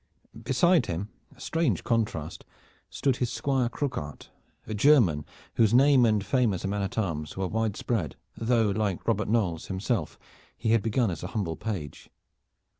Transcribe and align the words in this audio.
Beside 0.43 0.87
him, 0.87 1.09
a 1.35 1.39
strange 1.39 1.83
contrast, 1.83 2.43
stood 2.89 3.17
his 3.17 3.31
Squire, 3.31 3.69
Croquart, 3.69 4.31
a 4.65 4.73
German, 4.73 5.25
whose 5.57 5.75
name 5.75 6.07
and 6.07 6.25
fame 6.25 6.55
as 6.55 6.65
a 6.65 6.67
man 6.67 6.81
at 6.81 6.97
arms 6.97 7.37
were 7.37 7.47
widespread, 7.47 8.15
though 8.35 8.71
like 8.71 9.07
Robert 9.07 9.27
Knolles 9.27 9.67
himself 9.67 10.17
he 10.57 10.69
had 10.71 10.81
begun 10.81 11.11
as 11.11 11.21
a 11.21 11.27
humble 11.37 11.55
page. 11.55 12.09